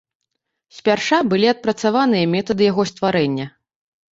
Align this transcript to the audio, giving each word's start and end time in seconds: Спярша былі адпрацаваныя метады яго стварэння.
Спярша 0.77 1.19
былі 1.33 1.47
адпрацаваныя 1.53 2.25
метады 2.35 2.63
яго 2.71 2.83
стварэння. 2.93 3.47